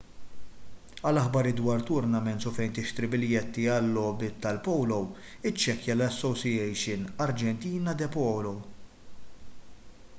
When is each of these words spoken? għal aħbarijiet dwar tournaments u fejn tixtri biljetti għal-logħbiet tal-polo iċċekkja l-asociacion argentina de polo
għal 1.07 1.19
aħbarijiet 1.23 1.57
dwar 1.57 1.83
tournaments 1.89 2.47
u 2.51 2.53
fejn 2.55 2.71
tixtri 2.77 3.09
biljetti 3.15 3.65
għal-logħbiet 3.73 4.39
tal-polo 4.45 4.97
iċċekkja 5.49 5.97
l-asociacion 5.97 7.05
argentina 7.27 7.95
de 8.01 8.09
polo 8.17 8.55